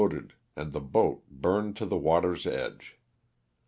[0.09, 2.97] ded and the boat burned to the water's edge.